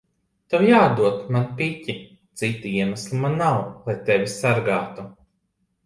[0.53, 1.97] Tev jāatdod man piķi.
[2.43, 5.11] Cita iemesla man nav, lai tevi sargātu.